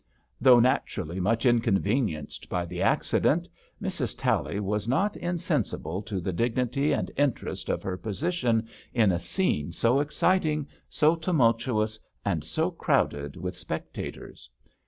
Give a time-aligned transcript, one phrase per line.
[0.41, 3.47] "Though naturally much inconvenienced by the accident,
[3.79, 4.15] Mrs.
[4.17, 8.01] Tally was not insen sible to the dignity and interest of her 60 MRS.
[8.01, 14.49] TALLY position in a scene so exciting, so tumul tuous, and so crowded with spectators.